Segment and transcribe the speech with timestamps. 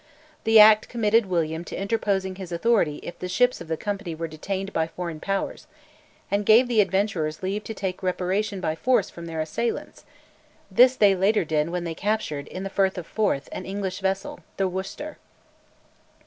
[0.45, 4.27] The Act committed William to interposing his authority if the ships of the company were
[4.27, 5.67] detained by foreign powers,
[6.31, 10.03] and gave the adventurers leave to take "reparation" by force from their assailants
[10.71, 14.39] (this they later did when they captured in the Firth of Forth an English vessel,
[14.57, 15.19] the Worcester).